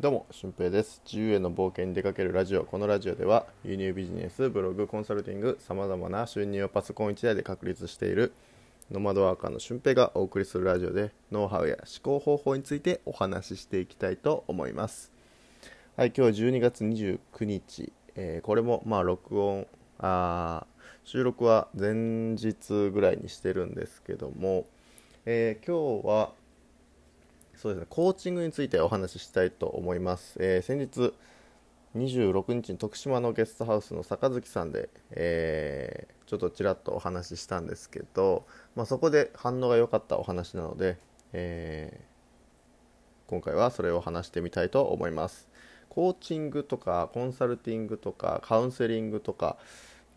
[0.00, 1.00] どうも、俊平です。
[1.04, 2.64] 自由への冒険に出かけるラジオ。
[2.64, 8.32] このラジオでは、輸入ビジネス、ブログ、コンサルティング、さまざまな収入をパソコン1台で確立している
[8.90, 15.12] ノマドワーカーの俊平がお送りするラジオで、ノウハウや思考方法についてお話ししていきたいと思います。
[15.96, 19.68] はい、今日は12月29日、えーこれもまあ録音、
[19.98, 20.66] あ
[21.04, 24.64] 収録は前日ぐらいにしてるんですけども、
[25.26, 26.32] えー今日は、
[27.62, 30.36] そうですね、コーチングについてお話ししたいと思います。
[30.40, 31.14] えー先日
[31.94, 40.98] 26日に徳島のゲストハウスの坂月さんで、えーちょっとちらっとお話ししたんですけど、まあ、そこで反応が良かったお話なので、
[41.32, 45.48] えー今回はそれを話してみたいと思います。
[45.88, 49.56] コーチングとかコンサルティングとかカウンセリングとか、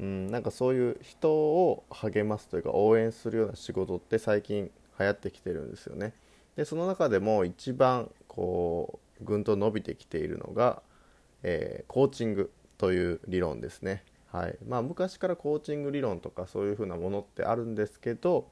[0.00, 6.14] うん、なんかそういう人を励ますというか応援するような仕事って最近流行ってきてるんですよね。
[6.56, 10.82] でその中でも一番こうぐんと伸びてきているのが、
[11.42, 14.04] えーコーチングという理論ですね。
[14.34, 18.48] はいまあ、昔からコーチング理論とかそういうふうなものってあるんですけど、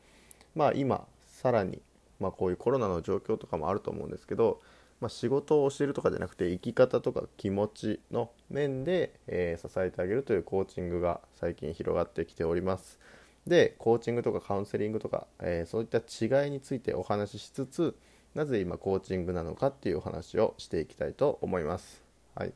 [0.55, 1.83] まあ、今さらに、
[2.21, 4.61] まあ、こういうコロナの状況とかもあると思うんですけど、
[5.01, 13.01] まあ、仕事を教えるとかじゃなくて生き方とか気持ちの面で、えー支えてあげるというコーチングが最近広がってきております。
[13.47, 17.97] でコーチングとかカウンセリングとか、えーそういった違いについてお話ししつつ
[18.35, 22.03] なぜ今コーチングなのかっていうお話をしていきたいと思います。
[22.35, 22.53] はい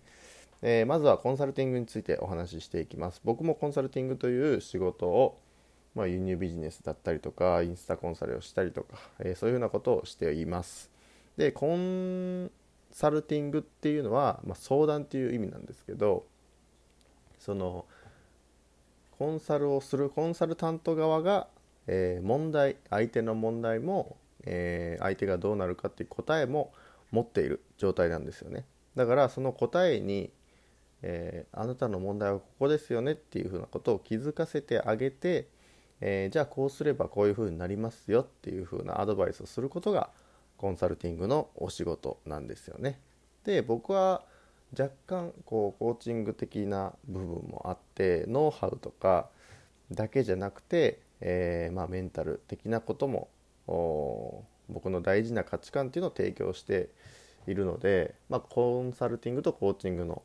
[0.63, 3.21] えーまずはコンサルティングについてお話ししていきます。
[3.25, 5.39] 僕もコンサルティングという仕事を、
[5.95, 10.91] まあ、輸入ビジネスだったりとかインスタコンサルをしたりとか、えーそういうふうなことをしています。
[11.37, 12.51] でコン
[12.91, 16.25] サルティングっていうのは、まあ、相談っていう意味なんですけど
[17.39, 17.85] その
[19.19, 21.49] コンサルをするコンサルタント側が、
[21.87, 26.73] えー問題相手の問題も、えー相手がどうなるかっていう答えも
[27.11, 28.65] 持っている状態なんですよね。
[28.95, 30.31] だからその答えに、
[31.03, 35.49] えーあなたの問題はここですよねっていうふうなことを気づかせてあげて、
[36.01, 40.11] えじゃあこうすればこういうふうになりますよっていうふうなアドバイスをすることが
[40.57, 43.01] コンサルティングのお仕事なんですよね。
[43.45, 44.23] で僕は
[44.73, 49.29] 若干こうコーチング的な部分もあってノウハウとか
[49.91, 53.29] だけじゃなくて、えーまあ、メンタル的なことも
[54.69, 56.89] 僕の大事な価値観っていうのを提供して
[57.47, 60.23] いるので、まあ、コンサルティングとコーチングの、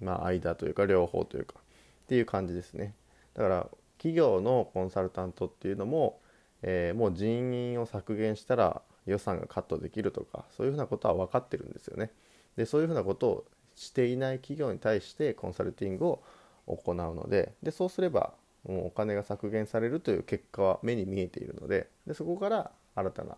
[0.00, 1.62] まあ、間というか両方というかっ
[2.06, 2.94] ていう感じですね。
[3.34, 3.66] だから
[3.96, 6.20] 企業のコンサルタントっていうのも、
[6.62, 12.10] えーもう人員を削減したら予算がカットできるとかそういうふうなことは分かってるんですよね。
[12.56, 13.44] でそういうふうなことを
[13.80, 16.22] していない企業に対してコンサルティングを
[16.66, 18.34] 行うのででそうすれば
[18.68, 23.36] もうお金が削減されるという結果は目に見えているのででそこから新たな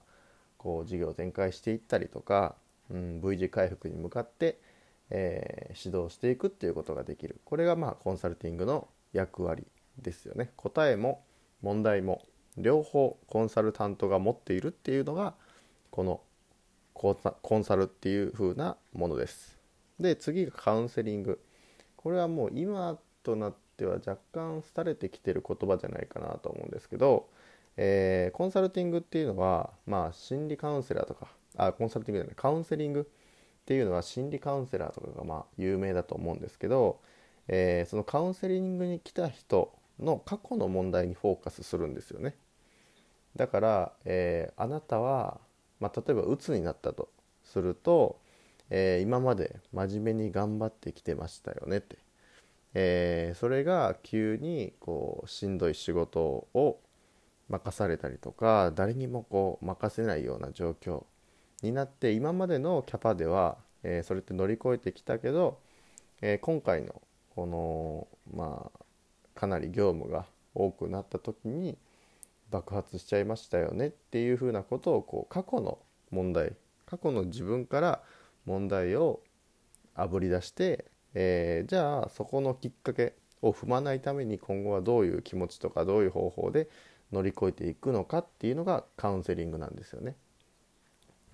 [0.58, 2.56] こう事業を展開していったりとか、
[2.90, 4.58] うん、V 字回復に向かって、
[5.10, 7.40] えー指導していくっていうことができる。
[7.44, 9.66] これがまあコンサルティングの役割
[9.98, 10.50] ですよね。
[10.56, 11.24] 答えも
[11.62, 12.22] 問題も
[12.58, 15.34] 両方コンサルタントが持っているっていうのが
[15.90, 16.20] この
[16.94, 17.16] コ
[17.58, 19.51] ンサルっていう風なものです。
[20.02, 21.40] で次がカウンセリング。
[21.96, 27.28] これはもう今となっては若干廃れてきてる言葉じゃないかなと思うんですけど、
[27.76, 37.00] えーコンサルティングっていうのはまあ心理カウンセラーとかあコンサルティングじゃないカウンセリングっていうのは心理カウンセラーとかがまあ有名だと思うんですけど、
[37.48, 42.34] えーそのカウンセリングに来た人の過去の問題にフォーカスするんですよね。
[43.36, 45.40] だから、えーあなたは、
[45.80, 47.08] まあ、例えばうつになったと
[47.44, 48.18] すると、
[48.74, 51.98] えー今まで真面目に頑張ってきてましたよねって、
[52.72, 56.80] えーそれが急にこうしんどい仕事を
[57.50, 61.04] 任されたりとか誰にもこう任せないような状況
[61.62, 65.58] になって今までのキャパでは、えーそれって乗り越えてきたけど、
[66.22, 67.02] え今回の
[67.36, 71.76] このまあかなり業務が多くなった時に
[72.50, 75.78] 爆発しちゃいましたよねっていうふうなことをこう過去の
[76.10, 76.54] 問題
[76.86, 78.02] 過去の自分から
[78.46, 79.22] 問題を
[79.94, 86.68] あぶり出して、えーじゃあそこのきっかけを踏まないために今後はどういう気持ちとかどういう方法で
[87.12, 90.16] 乗り越えていくのかっていうのがカウンセリングなんですよね。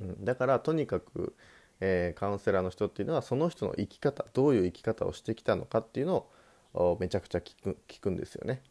[0.01, 1.35] うん、だからとにかく、
[1.81, 6.27] えーカウンセラーの人っていうのはその人の生き方どういう生き方をしてきたのかっていうの
[6.75, 8.63] をめちゃくちゃ聞く聞くんですよね。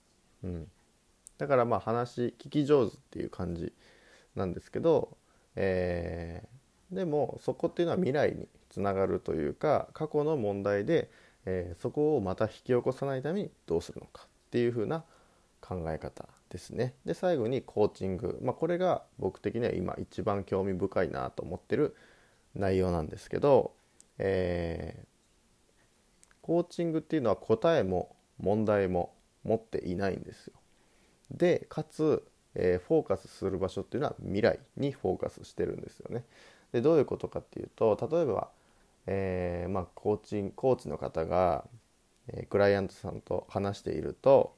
[0.44, 0.72] うん、
[1.38, 3.74] だからまあ話聞き上手っていう感じ
[4.36, 5.18] なんですけど、
[5.56, 6.57] えー
[6.92, 11.10] でもそこっていうのは未来につながるというか過去の問題で、
[11.46, 15.04] えーそこをまた引き起こさないためにどうするのかっていう風な
[15.62, 16.94] 考え方ですね。
[17.06, 21.96] で最後にコーチング、まあ、これが僕的には今一番興味深いなと思ってる
[22.56, 23.74] 内容なんですけど、
[24.18, 29.14] えー、コーチングっていうのは答えも問題も
[29.44, 30.54] 持っていないんですよ。
[31.32, 32.24] でかつ、
[32.56, 36.24] えー、フォーカスする場所っていうのは未来にフォーカスしてるんですよね。
[36.72, 38.50] でどういうことかっていうと例えば、
[39.06, 41.66] えー、まあ、コーチコーチの方が、
[42.28, 44.56] えー、クライアントさんと話していると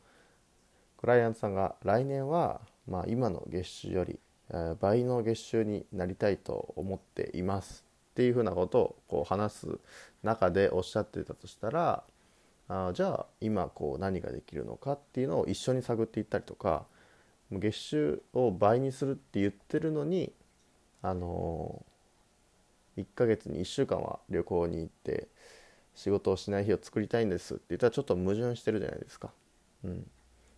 [0.97, 4.19] クライアントさんが来年は、まあ、今の月収より、
[4.50, 7.89] えー、倍の月収になりたいと思っています。
[8.11, 9.79] っていうふうなことをこう話す
[10.23, 12.03] 中でおっしゃってたとしたら
[12.67, 16.83] あじゃあ今こう何ができるのかっていうのを一緒に探っていったりとか
[17.50, 20.33] 月収を倍にするって言ってるのに
[21.01, 21.83] あの
[22.99, 25.27] 1ヶ月に1週間は旅行に行って
[25.95, 29.31] 仕事をしない日を作りたいんですって言ったらちょっと矛盾してるじゃないですか。
[29.83, 30.09] うん、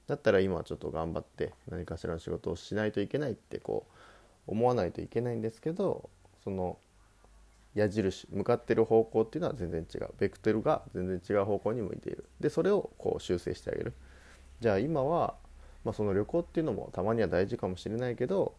[0.07, 3.85] だったら今はちょっと頑張って何かしらの仕事をしないといけないってこ
[4.47, 6.09] う思わないといけないんですけど
[6.43, 6.77] その
[7.73, 10.09] 矢印向かってる方向っていうのは全然違う。
[10.19, 12.25] ベクトルが全然違う方向に向いている。
[12.39, 13.93] でそれをこう修正してあげる。
[14.59, 15.35] じゃあ今は、
[15.83, 18.53] まあ、その旅行っていうのもたまには大事かもしれないけど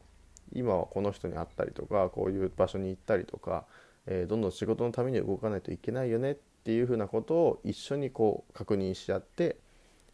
[0.54, 3.64] 今はこの人に会ったりとかこういう場所に行ったりとか、
[4.06, 9.56] えー、どんどん仕事のために動かないといけないよねっていうふうなことを一緒にこう確認し合って、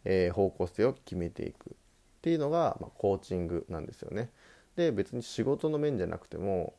[0.05, 1.73] えー、方向性を決めていくっ
[2.21, 4.29] ていうのが、まあ、コーチングなんですよね。
[4.75, 6.75] で別に仕事の面じゃなくても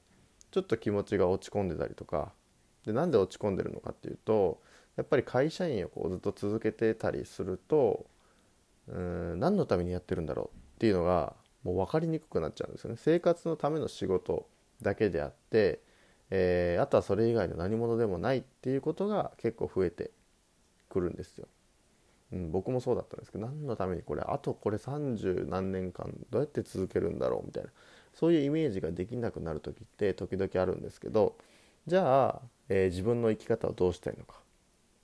[0.50, 2.32] ちょっと気持ちが落ち込んでたりとか
[2.86, 4.60] でなんで落ち込んでるのかっていうと
[4.96, 8.06] やっぱり会社員をこうずっと続けてたりすると
[8.88, 12.96] うん何のためにやってるんだろうっていうのがもう分かりにくくなっちゃうんですよね。
[12.98, 14.46] 生活のための仕事
[14.82, 15.80] だけであって、
[16.30, 20.10] えー、あとはそれ以外の何者でもないっていうことが結構増えて
[20.88, 21.48] くるんですよ、
[22.32, 27.70] うん、僕もそうだったんですけど何のためにこれあとこれ30何年間どうやって続けるんだろうみたいな
[28.14, 31.36] そういうイメージができなくなる時って時々あるんですけど
[31.86, 34.36] じゃあ、えー、自分の生き方をどうしたいのか、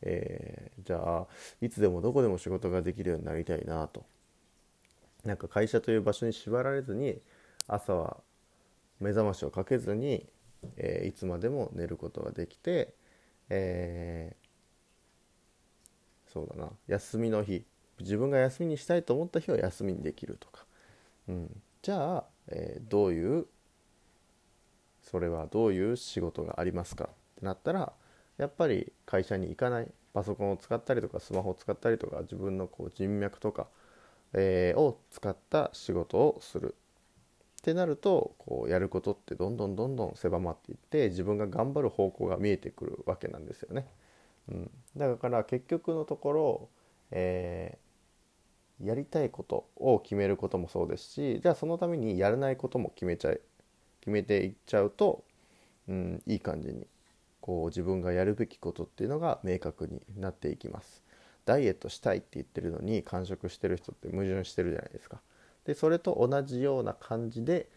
[0.03, 1.27] えー、じゃあ
[1.61, 4.05] いつでもどこでも仕事ができるようになりたいなと。
[5.27, 7.21] なんか会社という場所に縛られずに
[7.67, 8.19] 朝は
[9.01, 10.27] 目覚ましをかけずに、
[10.77, 12.95] えー、いつまでも寝ることができて、
[13.51, 17.65] えー、そうだな休みの日
[18.01, 20.65] 自分が休みにしたいと思った日は休みにできるとか、
[21.29, 23.47] うん、じゃあ、えー、どういう
[25.03, 27.09] それはどういう仕事がありますかっ
[27.39, 27.93] てなったら
[28.39, 29.89] やっぱり会社に行かない。
[30.17, 33.67] パソコンを使ったりとかスマホを使ったりとか自分のこう人脈とか
[34.37, 36.77] えー、を使った仕事をする
[37.61, 43.87] ってなるとこうやることってどんどんどんどん狭まっていって自分が頑張る方向が見えてくるわけなんですよね。
[44.49, 46.69] うん、だから結局のところ、
[47.11, 53.41] えー、やりたいことを決めることもそうですしじゃあそのためにやらないことも決めちゃい
[54.01, 55.25] 決めていっちゃうと、
[55.89, 56.87] うん、いい感じに
[57.41, 61.03] こう自分がやるべきことっていうのが明確になっていきます。
[61.47, 65.21] ダイエットしたいって言ってるのに完食してる人って矛盾してるじゃないですか。
[65.65, 67.69] でそれと同じような感じで、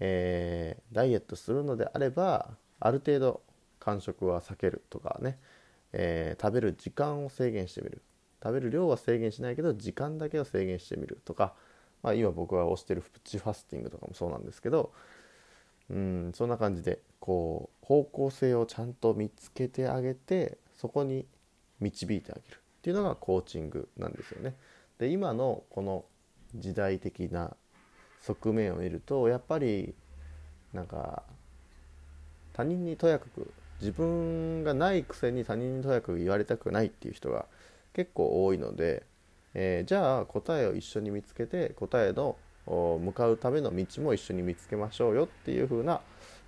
[0.00, 2.50] えー、ダイエットするのであれば
[2.80, 3.42] ある程度
[3.78, 5.38] 間食は避けるとかね、
[5.92, 8.02] えー、食べる時間を制限してみる。
[8.42, 11.54] 食べる量は制限しないけど時間だけを制限してみるとか、
[12.02, 14.92] まあ、今僕が推してるプチファスティングとかもそうなんですけど
[15.90, 21.24] うんそんな感じでこう方向性をちゃんと見つけてあげてそこに
[21.78, 22.62] 導いてあげる。
[22.82, 24.56] っていうのがコーチングなんですよね。
[24.98, 26.04] で今のこの
[26.56, 27.56] 時代的な
[28.22, 29.94] 側面を見るとやっぱり
[30.72, 31.22] なんか
[32.52, 37.46] 他人にとやかく自分がないくせに他人にとやかく言われたくないっていう人が
[37.92, 39.04] 結構多いので、
[39.54, 42.36] えー、じゃあ答えを一緒に見つけて答えの
[42.66, 46.00] 向かうための道も一緒に見つけましょうよっていう風な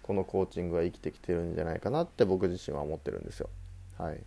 [0.02, 3.48] このコーチングは生きてきてるんじゃないかなって僕自身は思ってるんですよ。
[3.98, 4.20] はい、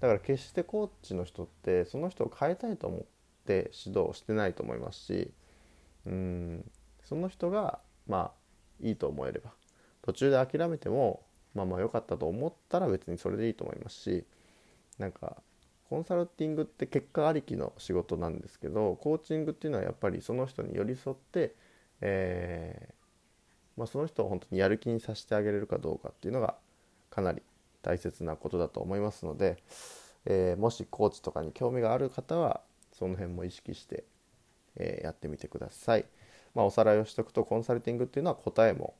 [0.00, 3.00] だから決してコーチの人ってその人を変えたいと思っ
[3.46, 5.30] て指導してないと思いますし
[6.06, 6.70] うん
[7.04, 8.32] その人がまあ
[8.80, 9.50] いいと思えれば
[10.02, 11.22] 途中で諦めても
[11.54, 14.24] まあまあ良かったと思ったら別にそれでいいと思いますし
[14.98, 15.42] なんか
[15.88, 21.54] コンサルティングって結果ありきの仕事なんですけどコーチングっていうのはやっぱりその人に寄り添って、
[22.00, 22.98] えー
[23.78, 26.56] まあ、その人を本当にやる気にさせてあげれるかどうかっていうのが
[27.10, 27.42] かなり
[27.82, 29.56] 大切なことだと思いますので、
[30.24, 32.60] えー、もしコーチとかに興味がある方は
[32.92, 34.04] その辺も意識して、
[34.76, 36.04] えー、やってみてください。
[36.54, 38.94] まあ、おさらいをしておくとコンサルティングっていうのは答えも、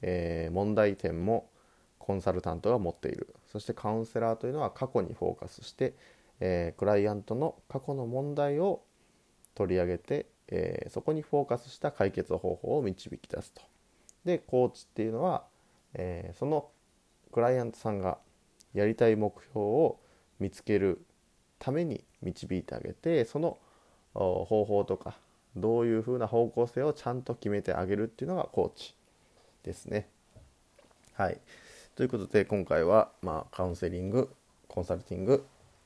[0.00, 1.48] えー、問題点も
[1.98, 5.94] コンサルタントが持っているそしてカウンセラーというのは過去にフォーカスして、
[6.40, 8.82] えー、クライアントの過去の問題を
[9.54, 13.62] 取り上げて、えー、そこにフォーカスした解決方法を導き出すと。
[14.24, 15.44] でコーチっていうのは、
[15.94, 16.68] えー、その
[17.32, 18.18] クライアントさんが
[18.74, 19.98] やりたい目標を
[20.38, 21.04] 見つける
[21.58, 23.58] ために導いてあげてその
[24.14, 25.16] 方法とか
[25.56, 28.94] どういうふうな方向性をちゃんと決めてあげるっていうのがコーチ
[29.64, 30.08] ですね。
[31.14, 31.38] はい
[31.94, 34.30] ということで今回は、まあ、カウンセリング
[34.66, 35.44] コンサルティング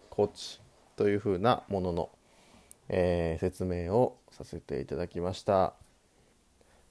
[0.08, 0.60] コーチ
[0.94, 2.10] というふうなものの、
[2.88, 5.74] えー、説明をさせていただきました。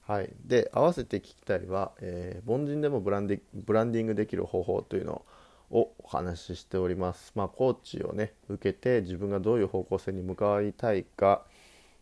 [0.06, 5.22] はい、で合わせて聞きたいは、えー、凡人でもブランディブランディングできる方法というの
[5.70, 7.32] をお話ししております。
[7.34, 11.42] まあ、コーチをね受けて自分がどういう方向性に向かいたいか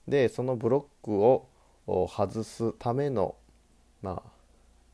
[0.07, 1.49] でそのブロックを
[1.87, 3.37] 外すための、
[4.03, 4.31] まあ、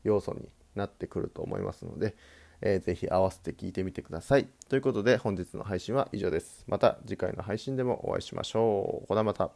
[0.05, 2.15] 要素になってくると思いますので、
[2.61, 4.47] えー、ぜひ合わせて聞いてみてください。
[4.69, 6.63] ということで本日の配信は以上です。
[6.65, 9.07] また次回の配信でもお会いしましょう。
[9.07, 9.51] これまた。